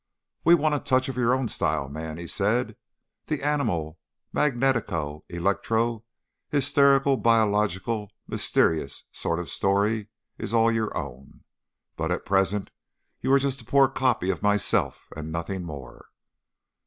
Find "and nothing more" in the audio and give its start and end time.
15.15-16.07